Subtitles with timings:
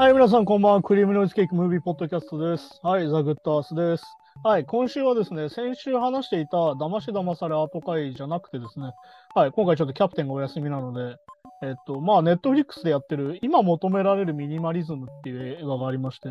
[0.00, 0.82] はい、皆さん、こんばんは。
[0.82, 2.80] クリームノイズケーキムービーポッドキャストです。
[2.82, 4.04] はい、ザ・グッドアースです。
[4.42, 8.92] はい、今週はですね、先週話していた騙し騙されアート会じゃなくてですね、
[9.34, 11.16] はい、今回ちょっとキャプテンがお休みなので、
[11.62, 16.30] えっと、まあ、ネットフリックスでやってる、今求められるミニマリズムっていう映画がありまして、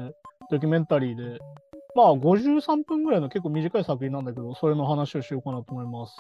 [0.50, 1.38] ドキュメンタリーで、
[1.94, 6.18] まあ、53分ぐらいの結構短い作品なんだけど、それの話をしようかなと思います。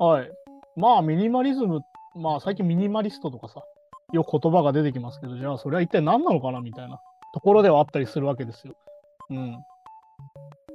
[0.00, 0.28] はい。
[0.74, 1.82] まあ、ミニマリズム、
[2.16, 3.62] まあ、最近ミニマリストとかさ、
[4.12, 7.00] よく言葉が出てきますけど、じゃあそれは一体何なのかなみたいな
[7.34, 8.74] ところではあったりするわけですよ。
[9.30, 9.58] うん。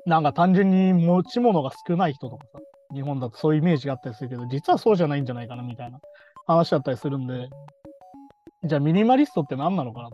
[0.06, 2.60] なんか単純に持ち物が少ない人とかさ、
[2.94, 6.00] 日本だとそういうイメージがあったりするけど、実はそうじゃないんじゃないかなみたいな
[6.46, 7.50] 話だったりするんで、
[8.64, 10.10] じゃあミニマリストって何なのかな。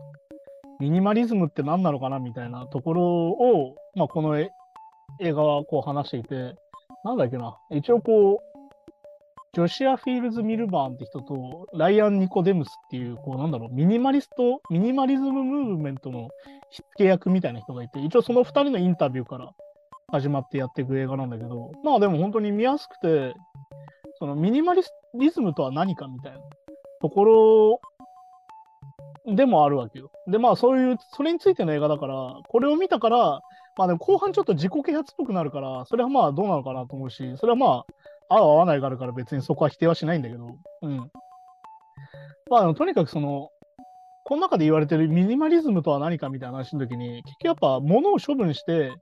[0.80, 4.50] ミニマリズムって何なのかなみたいなところを、まあこの映
[5.20, 6.56] 画はこう話していて、
[7.04, 8.53] なんだっけな、一応こう、
[9.54, 16.30] ジョシア・フィールズ・ミルバーンって人と、ライアン・ニコデムスっていう、こう、なんだろう、ミニマリスト、ミニマリズムムーブメントの
[16.72, 19.52] 火付け役みたいな人がいて、一応その2人のインタビューから
[20.12, 23.36] 始まってやっていく映画なんだけど、まあでも本当に見やすくて、
[24.18, 24.82] そのミニマリ
[25.30, 26.40] ズムとは何かみたいな
[27.00, 27.82] ところ
[29.36, 30.10] でもあるわけよ。
[30.28, 33.42] で、まあそういう、それについての映画だから、これを見たから、
[33.78, 37.94] まあでも後半ちょっと自己啓発っぽくなるから、それはまあどうなのかなと思うし、それはまあ、
[38.30, 40.48] 合う合わないがあるから別にそこは否定はしないんだけど、
[40.82, 40.98] うん。
[42.50, 43.50] まあでもとにかくその、
[44.26, 48.94] この中で言われてるミニマリズムとは何かみたいな話の時に、結局やっぱ物を処分して、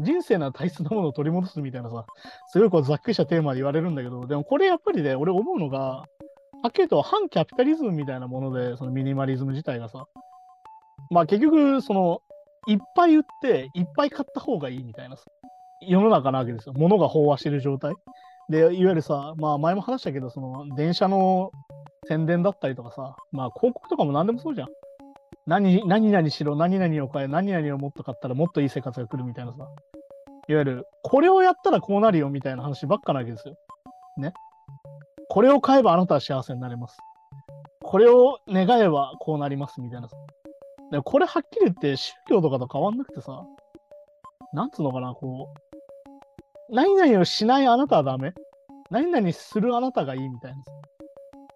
[0.00, 2.06] 人生の大切なものを取り戻すみたいなさ、
[2.48, 6.06] すごいこうざっくりしたテーマで言われるんだけど、でもこれやっぱりね、俺思うのが、は
[6.68, 10.06] っきりと反キャピタリズムみたいなもので、そのミニマリズム自体がさ、
[11.10, 12.20] まあ結局、その、
[12.68, 15.24] いっぱい売って、いっぱい買った方がいいみたいなさ、
[15.80, 16.74] 世の中なわけですよ。
[16.76, 17.94] 物が飽和してる状態。
[18.48, 21.50] で、いわゆるさ、まあ前も話したけど、その電車の
[22.08, 24.68] 宣伝だったりとかさ、まあ広告とかも何でもそうじゃん。
[25.46, 29.66] 何、何々しろ、何々を買え、何々をもっと買ったらもっといい生活が来るみたいなさ。
[30.48, 33.54] いわゆる、これをやったらこうなるよみたいな話ばっかなわけですよ。
[34.16, 34.32] ね。
[35.28, 36.98] これを買えばあなたは幸せになれます。
[37.82, 40.16] これを願えばこうなりますみたいなさ。
[40.90, 43.44] でこれはっきり言って宗教とかと変わんなくてさ、
[44.54, 45.67] なんつうのかな、こう、
[46.70, 48.34] 何々をしないあなたはダメ
[48.90, 50.58] 何々するあなたがいいみたいな。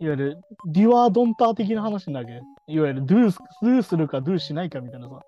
[0.00, 2.32] いわゆる、デュアードンター的な話になわけ。
[2.66, 5.20] いわゆる、ドゥー、ドゥするかドゥーしないかみたいなさ。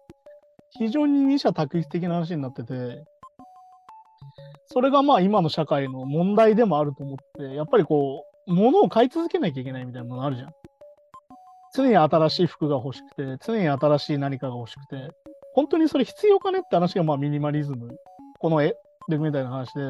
[0.79, 3.05] 非常に二者択一的な話になってて、
[4.67, 10.51] それがまあ今の社会の問題でもあると思って、やっぱりこう、物を買い続けなきゃいけないみたいなものあるじゃん。
[11.75, 15.09] 常に新しい服が欲しくて、常に新しい何かが欲しくて、
[15.55, 17.97] 本当にそれ必要かねって話がまあミニマリズム。
[18.41, 18.75] この絵、
[19.09, 19.85] ドキュメンタリーの話で、い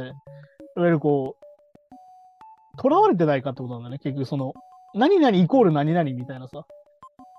[0.80, 3.98] わゆるこう、囚われてないかってことなんだね。
[3.98, 4.52] 結局その、
[4.94, 6.64] 何々イコール何々みたいなさ、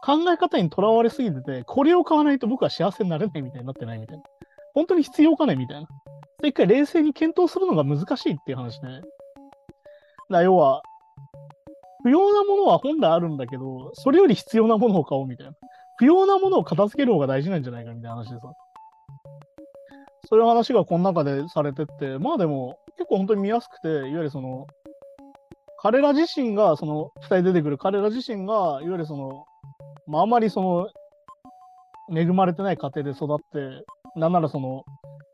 [0.04, 4.24] 考え方にとらわれすぎてて、これを買わないと僕は幸せになれないみたいになってないみたいな。
[4.74, 5.88] 本当に必要かねみたいな。
[6.44, 9.02] 一回冷静に検討するのが難しいっていう話ね。
[10.30, 10.82] だ要は、
[12.04, 15.54] 不要なものは本来あるんだけど、それより必要なものを買おうみたいな。
[15.98, 18.54] 不要なものを片付ける方が大事なんじゃないかみたいな話でさ。
[20.28, 24.68] そういう話がこの中でされてって、まあでも結構本当に見やすくて、いわゆるその、
[25.80, 29.46] 彼ら自身が、その、二人出てくる彼ら自身が、いわゆるその、
[30.08, 30.90] まああまりその、
[32.18, 34.84] 恵まれてない家庭で育って、なんならその、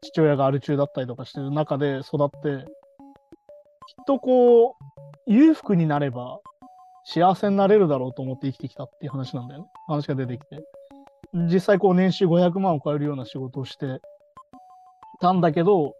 [0.01, 2.65] 父親がアル中だったりとかしてる中で育って、
[3.87, 4.73] きっとこう、
[5.27, 6.39] 裕福になれば
[7.05, 9.67] 幸せになれるだろうと思って生きてきたっていう話なんだよね。
[9.87, 10.63] 話が出てきて。
[11.33, 14.01] 実際こう年収500万を超えるような仕事をして
[15.21, 15.93] たんだけど、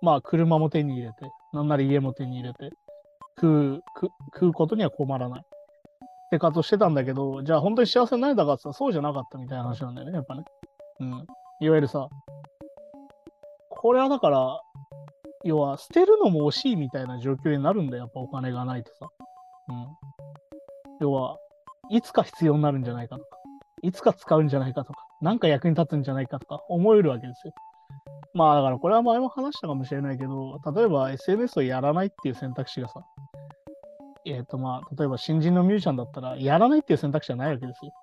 [0.00, 1.14] まあ車も手に入れて、
[1.52, 2.70] なんなら家も手に入れて、
[3.40, 3.82] 食う、
[4.34, 5.42] 食うことには困らない。
[6.30, 10.44] 生活をしてたんだけど、じゃあ本当に幸せになれたかって言ったらそうじゃなかったみたいな話なんだよね、やっぱね。
[11.00, 11.26] うん。
[11.60, 12.08] いわゆるさ、
[13.70, 14.60] これはだから、
[15.44, 19.06] 要は捨てるのも惜しいみたいな状況になるんだよ、やっぱお金がないとさ。
[19.68, 19.86] うん。
[21.00, 21.38] 要は、
[21.90, 23.38] いつか必要になるんじゃないかとか、
[23.82, 27.52] いつか使うんじゃないかとか、なんか役に立つんじゃないかとか思えるわけですよ。
[28.38, 33.00] まあだからこれは前も話したかもしれないけど、例えば SNS をやらないっていう選択肢がさ、
[34.24, 37.90] えっ、とまあ、例えば新人のミュージシャンだったら、やらないっていう選択肢はないわけですよ。
[37.90, 37.94] いわ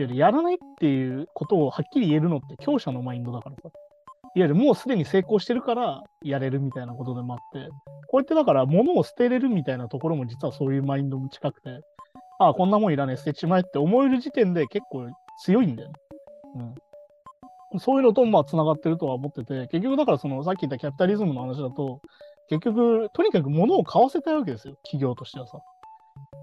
[0.00, 3.70] ゆるやらないっていうことをはっきり言えるのって強者のマインドだからさ。
[4.34, 7.68] いわゆるもうすでに成功してるからやれるみたいなことでもあって、
[8.08, 11.80] こうやってだから物を捨てれるみたいなところも実はそういうマインドも近くて、
[12.38, 15.08] ああ、こんなもんいらねえ、捨てちまえって思える時点で結構
[15.44, 15.94] 強いんだよね。
[16.56, 16.74] うん。
[17.78, 22.00] そういうのとまあ繋がってるとは思ってて、結局だからそのさっき言ったキャピタリズムの話だと、
[22.48, 25.58] 結局とにかく物を買わせたいわけですよ、企業としてはさ。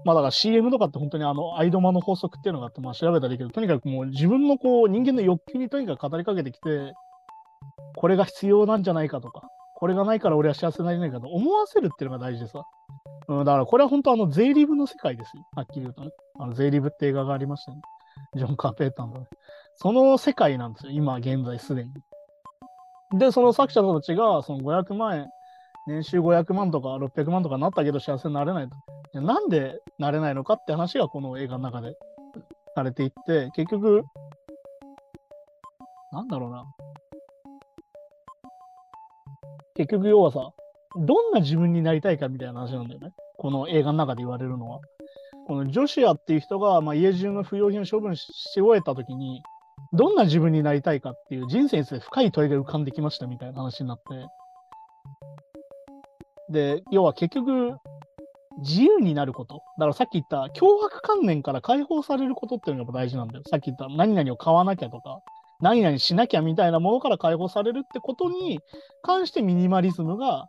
[0.04, 6.92] まあだから CM とかって本当にあの、アイドマの法則っていうのがあって、まあ調べたらいいけど、とにかくもう自分のこう、人間の欲求にとにかく語りかけてきて、
[7.96, 12.64] これが必要なんじゃないかとか、これがないから俺は幸せになれないかと思わせるっていうのが大事でさ。
[13.28, 15.46] うん、だからこれは本当あの、税理部の世界ですよ。
[15.54, 16.10] はっきり言うとね。
[16.38, 17.82] あの、税理部って映画がありましたよね。
[18.36, 19.26] ジョン・カーペーターのね。
[19.82, 21.90] その世界なんですよ、今現在すでに。
[23.18, 25.26] で、その作者たちが、その500万円、
[25.86, 28.68] 年収500万とか600万とかなったけど幸せになれない
[29.12, 29.20] と。
[29.22, 31.94] なんでなれないのかって話がこの映画の中で
[32.74, 34.04] されていって、結局、
[36.12, 36.64] なんだろうな。
[39.76, 40.50] 結局要はさ、
[40.96, 43.12] どんな自分になりたいかみたいな話なんだよね。
[43.38, 44.80] この映画の中で言われるのは。
[45.46, 49.42] このジョシアっていう人が、まあ、家中の不要品を処分し終えたときに、
[49.92, 54.02] どんな自分になりたいかっていう人生について深い問いが浮かんできましたみたいな話になって。
[56.52, 57.76] で、要は結局、
[58.58, 59.62] 自由になること。
[59.78, 63.42] だからさっき言った脅迫観念から解放されることっていうのが大事なんだよ。
[63.48, 65.20] さっき言った何々を買わなきゃとか、
[65.60, 68.60] 何々しなきゃみたいなものから解放されるってことに
[69.02, 70.48] 関してミニマリズムが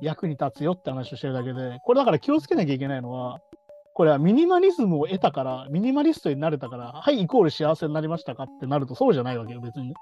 [0.00, 3.38] 役に立つよって話をしてるだけで、これだから気をつけなきゃいけないのは、
[3.96, 9.94] これはミニマリズムを得たから、ミニマリストになれたから、はい、イコール幸せになりましたかってなるとそうじゃないわけよ、別にね。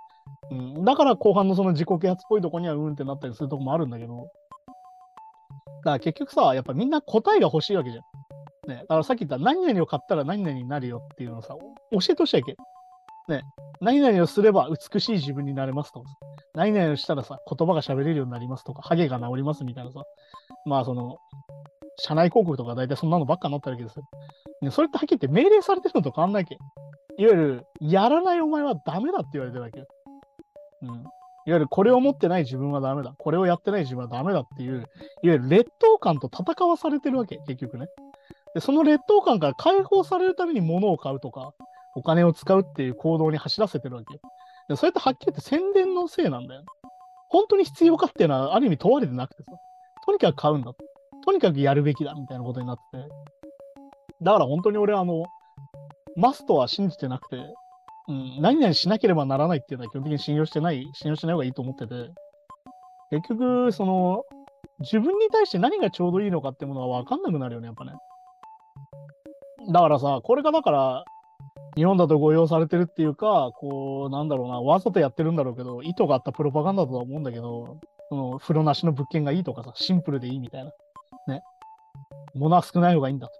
[0.51, 4.23] うん、だから後半のその自己啓発っぽいとこにはうんってなったりするとこもあるんだけど、だ
[5.85, 8.05] から結局さ、やっぱみんな答えが欲しいわけじゃん。
[8.69, 11.55] ね、だからさっき言った何々を買ったら何々になるよっていうのをさ、
[11.93, 12.57] 教えてほしいわけ。
[13.29, 13.43] ね、
[13.81, 16.11] 何々をすれば美しい自分になれますとか、
[16.55, 20.03] 何々をしたらさ、言葉が喋れるようになりますとか、ハゲが治りますみたいなさ、
[20.67, 21.19] まあその、
[21.97, 24.03] 社内広告とか大体そんなのばっかになったわけですよ。
[24.63, 26.59] ね、それってはっきり言って命令されてるのと変わんないけん。
[27.19, 29.87] いわゆる、やらないお前はダメだって言われてるわけよ。
[30.83, 30.89] うん。
[30.89, 31.05] いわ
[31.47, 33.15] ゆる、これを持ってない自分はダメだ。
[33.19, 34.87] これをやってない自分はダメだっていう、いわ
[35.23, 37.87] ゆる劣等感と戦わされてるわけ、結局ね。
[38.55, 41.53] で、その劣等感から解放されるために物を買うとか、
[41.95, 44.21] お金を使うっていう行動に走らせてるわけよ。
[44.69, 46.65] でそれってはっきり言って宣伝のせいなんだよ。
[47.29, 49.53] 本当に必要かっていうのはある意味問われてなくてさ、
[50.05, 50.73] とにかく買うんだ。
[50.73, 50.77] と
[51.25, 53.09] とにかくやるべきだみたいなことになってて。
[54.23, 55.25] だから本当に俺はあの、
[56.17, 57.37] マストは信じてなくて、
[58.09, 61.95] うん、何々しなければならないっていうのは基本的に信用してない、信用しない方がいいと思ってて、
[63.11, 64.25] 結局、その、
[64.81, 67.93] 自分に対して何がちょうどいいのかってものは分かんなくなるよね、やっぱね。
[69.73, 71.05] だからさ、これがだから、
[71.77, 77.79] 日本だと誤用されてるっていうか、こう、なんだろうな、わざとやってるんだろうけど、意図があったプロパガンダだとは思うんだけど、
[78.11, 80.71] その風呂なしの物件がいいとかさ、シンプルでいいみたいな。
[81.29, 81.43] ね。
[82.35, 83.33] 物は少ない方がいいんだと。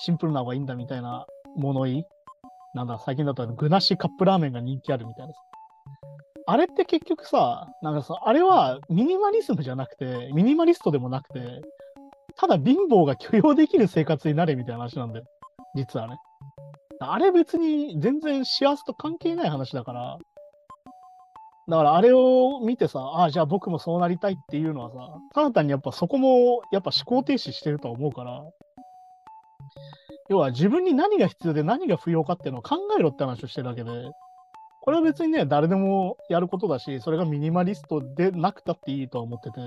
[0.00, 1.26] シンプルな方がいいんだみたいな
[1.56, 2.04] 物言い？
[2.74, 5.40] なんだ、最近だと具なしカップラーメンが人気あるみたいなさ。
[6.46, 11.60] あれって結局さ、なんかさ、あれはミニマリズムじゃなくて、ミニマリストでもなくて、
[12.36, 15.24] ただ貧乏が許容できる生活になれみたいな話なんだよ。
[15.74, 16.16] 実はね。
[17.00, 20.18] あれ別に全然幸せと関係ない話だから、
[21.68, 28.42] だからあれを見てさ、ああ、じゃあ僕もそうなりたいっていうのはさ、ただ単にやっぱそこもやっぱ思考停止してると思うから、
[30.30, 33.90] 要は自分に何が必要で何が不要かっていうのを考えろって話をしてるだけで、
[34.80, 39.60] これは別にね、誰でもやることだし、それがミニマリストでなくたっていいとは思ってて。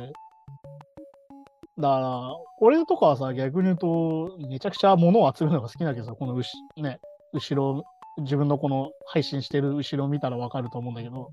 [1.78, 7.00] だから、俺とかはさ、逆に言うと、めちゃくちゃ物を集めるのが好きだけどさ、この牛、ね、
[7.34, 7.84] 後ろ、
[8.18, 11.30] 自分のこの配信してる後ろを見たらわかると思うんだけど、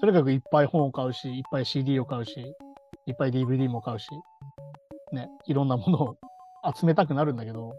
[0.00, 2.40] とにかくいっぱい本を買うし、いっぱい CD を買うし、
[3.06, 4.08] いっぱい DVD も買うし、
[5.12, 6.16] ね、いろんなものを
[6.74, 7.72] 集めたくなるんだけど、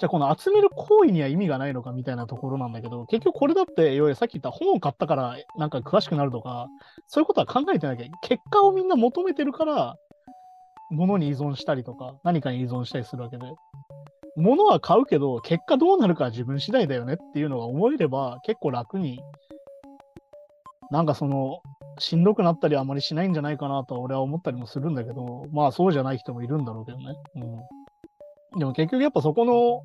[0.00, 6.66] じゃあこの集める行為には意味がないのかみたいなところなんだけど、結局これだって、要はさっき言った本を買ったからなんか詳しくなるとか、
[7.06, 9.94] そういうことは考えてなきゃ、結果をみんな求めてるから、
[10.90, 13.44] 物に依存したりとか、何かに依存したりするわけで。
[14.36, 19.20] 物は買うけど、結果どうなるかは自分次第だよねっていうのが思えれば、結構楽に、
[20.92, 21.62] なんかその、
[21.98, 27.14] しんどくなったりあまりしないんじゃないかなと俺は思ったりもするんだけど、まあそうじゃない人もいるんだろうけどね。
[27.36, 28.58] うん。
[28.58, 29.82] でも結局やっぱそこの、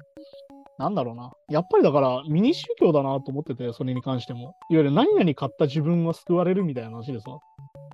[0.78, 1.32] なんだろうな。
[1.50, 4.42] やっぱりだからミニ宗教だなと思ってて、それに関しても。
[4.42, 7.32] いわゆる何々買った自分は救われるみたいな話でさ。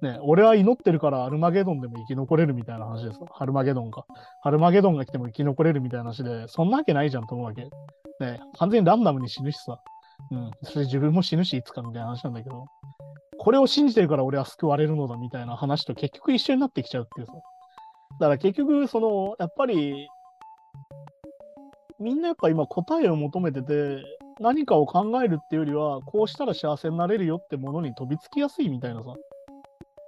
[0.02, 3.20] ね、俺は祈ってるからアルマゲドンでも生き残れるみたいな話です。
[3.32, 4.06] ハルマゲドンか。
[4.42, 7.62] ハルマゲドンが来ても生き残れるみたいな話で、そんなわけないじゃんと思うわけ。
[8.20, 9.80] ね、完全にランダムに死ぬしさ。
[10.34, 10.52] うん。
[10.64, 12.66] それ自分も死ぬし、いつかみたいな話なんだけど、
[13.38, 17.34] これを信じてるから俺は救われるのだみたいな話と結局一緒になってきちゃうっていうさ。
[18.20, 20.08] だから結局、その、やっぱり、
[22.00, 24.04] みんなやっぱ今答えを求めてて、
[24.40, 29.14] 何かを考えるっていうよりは、こうしたら幸せになれるよってものに飛びつきやすいみたいなさ。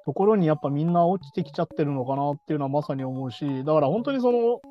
[0.06, 4.62] ところにやっぱみんな落ちてきちゃってるのかなっていうのはまさに思うし、だから本当にその、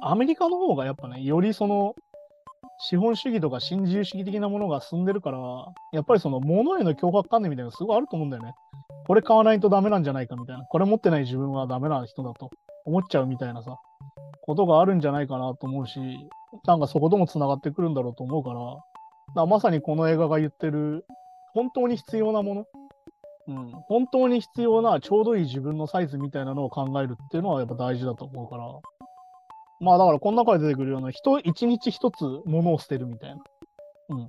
[0.00, 1.94] アメリカの方がやっぱね、よりその、
[2.78, 5.38] 資本主義とか新自由主義的なものが進んでるから、
[5.92, 8.54] やっぱりその物への脅迫観念みたいなのすごいあると思うんだよね。
[9.06, 10.64] これ買わないとダメなんじゃないかみたいな。
[10.64, 12.50] これ持ってない自分はダメな人だと
[12.84, 13.76] 思っちゃうみたいなさ、
[14.42, 16.00] ことがあるんじゃないかなと思うし、
[16.66, 18.56] なんかそことも繋がってくるんだろうと思うから、
[19.34, 21.06] からまさにこの映画が言ってる、
[21.54, 22.66] 本当に必要なもの、
[23.48, 28.64] うん、本当に必要なちょうどいい自分のサイズみたいなのを考えるっていうのはやっぱ大事だと思うから、
[29.82, 33.42] まあだからこの中で出てくるような人、一日一つ物を捨てるみたいな。
[34.10, 34.26] うん。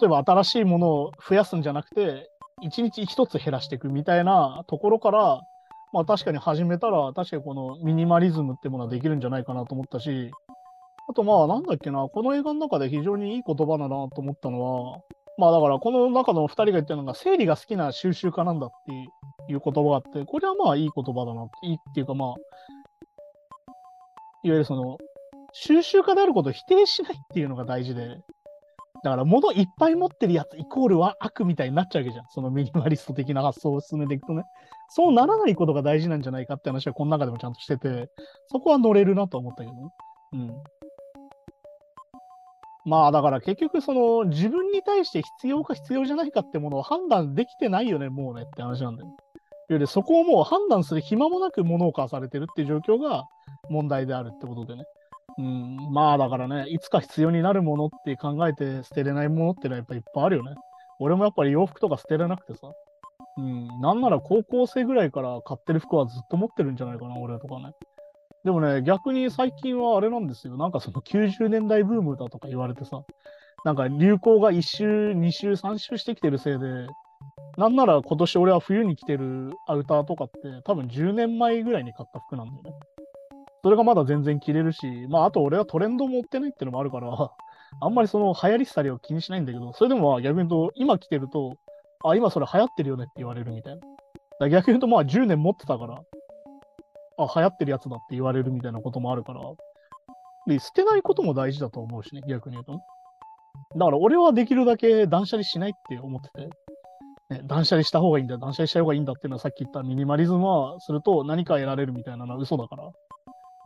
[0.00, 2.30] 例えば新しいものを増やすんじゃなくて、
[2.62, 5.40] 一日一つ減らしていくみたいなところから、
[5.92, 10.30] まあ確かに始めたら、確かにこのミニマリズムってものはできるんじゃないかなと思ったし、
[11.10, 14.98] あとまあなんだっけな、この映画の中で非常にいい言葉だなと思ったのは、
[15.36, 22.34] まあだからこの中の2人が言ってるのが、生理が好きな収集家なんだっていう言葉があって、これはまあいい言葉だな、いいっていうかまあ、
[24.44, 24.98] いわゆるその、
[25.52, 28.18] 収集家であることを否定しないっていうのが大事で、
[29.04, 32.24] だから物いっぱい持ってるやつイコールは悪みたいになっちゃうわけじゃん。
[32.30, 34.42] そのミニマリスト的な発想を進めていくとね。
[34.90, 38.08] そうならないことが大事なんじゃないかって話はこの中でもちゃんとしてて、
[38.48, 39.80] そこは乗れるなと思ったけどね。
[40.32, 40.50] うん。
[42.84, 49.16] まあだから結局その自分に対して必要か必要じゃないかってものを判断できてないよね、もうねって話なんだよ。
[49.68, 53.24] よりそこをもう判断する暇もなく物を買わされてるっていう状況が
[53.70, 54.84] 問題であるってことでね。
[55.38, 60.54] うん、まあだからね、いつか必要になるものって考えて捨てれないものってのはやっぱいっぱいあるよね。
[60.98, 62.72] 俺もやっぱり洋服とか捨てれなくてさ。
[63.36, 67.70] うん、なんなら高校生ぐらいから買ってる服はずっと持ってるんじゃないかな、俺とかね。
[68.44, 70.56] でもね、逆に最近はあれなんですよ。
[70.56, 73.02] なんかその90年代ブームだとか言われてさ、
[73.64, 76.66] なんか流行が1周、2周、3周してきてるせいで、
[77.56, 82.72] なんなら今年俺は冬に着てるアウターとかって多分10年前ぐらいに買った服なんだよね。
[83.62, 87.10] それがまだ全然着れるし、まあ、あと俺はトレンドも追ってないっていうのもあるから、
[87.80, 91.54] あんまりその流行り廃りを気にしないんだけど、それでも逆に言うと、今着てると、
[92.04, 93.80] あ、今それ流行ってるよねって言われるみたいな。
[94.40, 96.00] だ逆に言うと、まあ10年持ってたから、
[97.18, 99.40] あ、流行ってるやつだって言われるみたいなこともあるから、
[100.46, 102.72] で、捨てないことも大事だと思うしね、逆に言うと。
[103.76, 106.48] だから俺はできるだけ断捨離しないって思ってて、
[107.34, 112.84] ね、断捨離した方がいいんだ、断捨離した方がいいんだっていうのはさっき言ったミニマリズムはすると何か得られるみたいなのは嘘だから。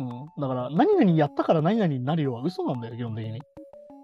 [0.03, 0.41] うん。
[0.41, 3.41] だから、何々やったから何々になるよは嘘なんだよ、基本的に。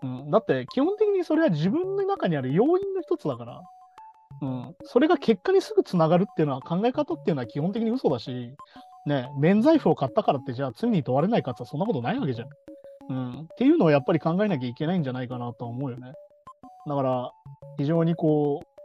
[0.03, 0.31] うん。
[0.31, 3.63] だって、基本的にそれは自分の中にある要因の一つだから。
[4.41, 4.75] うん。
[4.85, 8.55] それが結果にすぐつながるっていうのは考え方っていうのは基本的に嘘だし、
[9.07, 12.49] ね、免罪符を買ったからってじゃあ罪に問われないかってそんなことないわけじゃん。
[13.11, 13.41] うん。
[13.43, 16.13] っていうのをやっぱり考えなきゃいけないんじゃないかなと思うよね。
[16.87, 17.33] だから、
[17.79, 18.79] 非常にこう、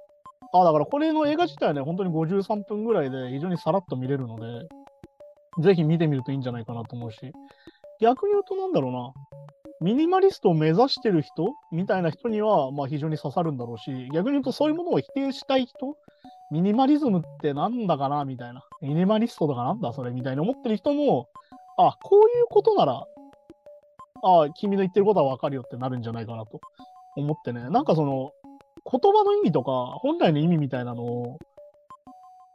[0.57, 4.67] あ、だからこれの映画自体はね、本当に53分ぐらいで非常にさらっと見れるので、
[5.59, 7.19] ぜひ見てみるといいんじゃないかなと思うし、
[8.01, 9.13] 逆に言うとなんだろうな、
[9.81, 15.95] ミニマリストを目指してる人みたいな人には、まあ非常に刺さるんだろうし、逆に言うとそういうものを否定したい人？
[16.51, 18.63] ミニマリズムってなんだかなみたいな。
[18.81, 19.91] ミニマリストとかなんだ？
[19.93, 21.27] それみたいに思ってる人も、
[21.77, 23.05] あ、こういうことなら、
[24.23, 26.61] あ、君の言ってることはわかるよってなるんじゃないかなと
[27.17, 27.69] 思ってね。
[27.69, 28.31] なんかその、
[28.89, 31.37] 言葉の意味とか、本来の意味みたいなの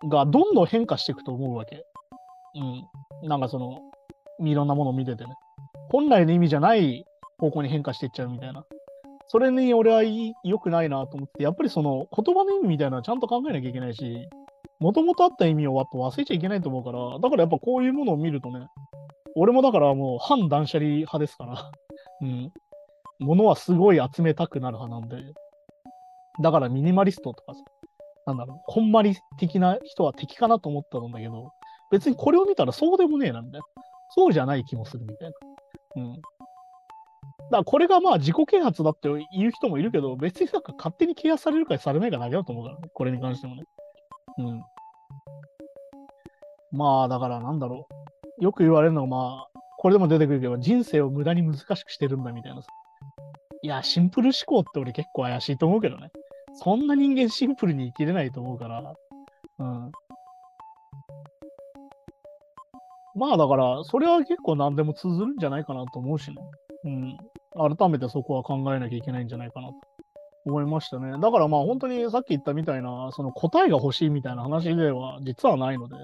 [0.04, 1.84] がどんどん変化していくと思うわけ。
[2.54, 3.28] うん。
[3.28, 3.80] なんかその、
[4.40, 5.34] いろんなものを見ててね。
[5.90, 7.04] 本来の意味じゃない
[7.38, 8.64] 方向に変化していっちゃうみたいな。
[9.28, 14.28] それに俺は良くないなと思って、やっぱりその言葉の意味みたいなのはちゃんと考えなきゃいけないし、
[14.80, 18.66] もともとあった意味を忘れちゃいけないと思うから、だからやっぱこういうものを見るとね、
[19.34, 21.70] 俺もだからもう反断捨離派ですから、
[22.22, 22.52] うん。
[23.18, 25.32] 物はすごい集めたくなる派なんで、
[26.40, 27.64] だからミニマリストとかさ、
[28.26, 31.50] なんだろう、こんまり的な人は敵かなと思ったんだけど、
[31.90, 33.64] 別にこれを見たらそうでもねえなんだよ。
[34.10, 35.34] そうじゃない気もするみたいな。
[35.96, 36.14] うん。
[36.14, 36.26] だか
[37.50, 42.88] らこれがまあ自己啓発だって言う人もいるけど、別になんか勝手に啓発されるかされないかだけだと思うからね。
[42.92, 43.64] これに関してもね。
[44.38, 44.62] うん。
[46.72, 47.86] まあだからなんだろ
[48.40, 48.44] う。
[48.44, 52.68] よく言われるのはまあ、これでも出てくるけど、人生を無駄に難しくしてるんだみたいなさ。
[53.62, 56.10] いや、シンプル思考って俺結構怪しいと思うけどね。
[56.54, 58.94] そんな人間シンプルに生きれないと思うから。
[59.58, 59.92] うん。
[63.18, 66.36] まあだから、それは結構何でも通ずるんじゃないかなと思うしね。
[66.84, 67.18] うん。
[67.76, 69.74] 改めてそこは考えなきゃいけないんじゃないかなと
[70.46, 71.12] 思いましたね。
[71.20, 75.96] だからまあ本当にさっき言ったみたいな、その答えが欲しいみたいな話では実はないので。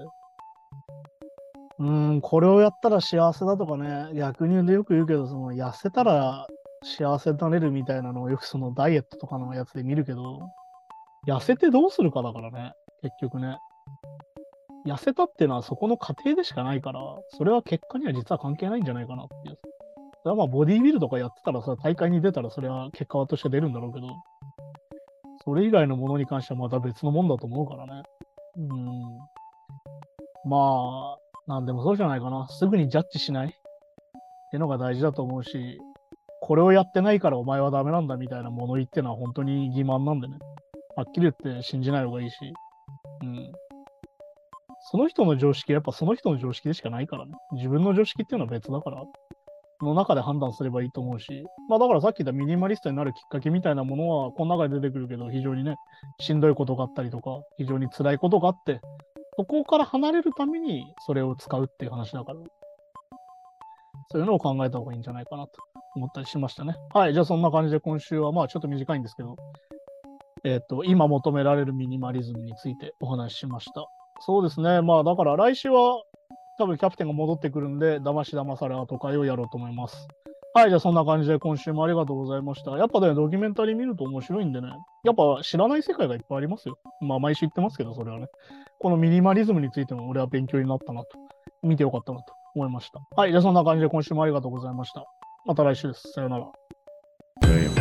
[1.77, 6.47] うん、これをやったら幸せだとかね、逆に言うとよく言うけど、その痩せたら
[6.83, 10.39] 幸せになれるみたいなのをよくそのダイエットとかのやつで見るけど、
[11.27, 13.57] 痩せてどうするかだからね、結局ね。
[14.85, 16.99] 痩せたっていうのはそこの過程でしかないから、
[17.29, 19.59] それは結果には実は関係ないんじゃないかなっていう。
[20.23, 24.07] それはまあボディービルとかやってたらさ、大会に出たらそれは結果として出るんだろうけど、
[25.43, 28.03] それ以外のものに関してはまた別のもんだと思うからね。
[28.57, 29.01] うん。
[30.49, 32.47] まあ、なんでもそうじゃないかな。
[32.47, 33.51] すぐにジャッジしないっ
[34.51, 35.79] てのが大事だと思うし、
[36.41, 40.37] これをやってないからお前はダメなんだみたいな物言ってのは本当に欺瞞なんでね。
[40.95, 42.35] はっきり言って信じない方がいいし。
[43.21, 43.51] うん。
[44.87, 47.33] その人の常識はやっぱその人の常識でしかないからね。
[47.53, 49.03] 自分の常識っていうのは別だから。
[49.81, 51.43] の中で判断すればいいと思うし。
[51.67, 55.75] まあだからさっき言ったミニマリストになるきっかけみたいなものは、この中で出てくるけど、非常にね、
[56.21, 58.79] しんどいことがあったりとか、非常に辛いことがあって、
[59.37, 62.39] そこから離れるためにそれを使うっていう話だから。
[64.11, 65.51] そういうのを考えた方がいいんじゃないかなと
[65.95, 66.75] 思ったりしましたね。
[66.93, 67.13] はい。
[67.13, 69.35] じゃあそんな感じで今週はまあちょっと短いんですけど、
[70.43, 73.87] えっ、と、今求められるミニマリズムについてお話ししました。
[74.21, 74.81] そうですね。
[74.81, 76.01] まあだから来週は
[76.57, 80.07] 多分キャプテンが戻ってくるんで、騙し騙され後会をやろうと思います。
[80.53, 80.69] はい。
[80.69, 82.71] じゃあそんな感じで今週もありがとうございました。
[82.71, 84.69] やっぱね、ドキュメンタリー見ると面白いんでね。
[85.03, 86.77] やっぱ知らない世界がいっぱいありますよ。
[87.01, 88.27] まあ毎週言ってますけど、それはね。
[88.79, 91.07] このミニマリズムについても俺は勉強になったなと。
[91.61, 93.01] 見てよかったなと思いました。
[93.15, 93.31] はい。
[93.31, 95.03] じゃあそんな感じで今週もありがとうございました。
[95.45, 96.13] また来週です。
[96.13, 97.74] さようなら。